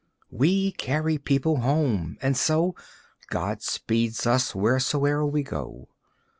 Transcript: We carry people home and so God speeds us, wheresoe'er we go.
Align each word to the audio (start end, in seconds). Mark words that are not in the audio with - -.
We 0.31 0.71
carry 0.71 1.19
people 1.19 1.57
home 1.57 2.17
and 2.23 2.35
so 2.35 2.73
God 3.29 3.61
speeds 3.61 4.25
us, 4.25 4.55
wheresoe'er 4.55 5.23
we 5.27 5.43
go. 5.43 5.89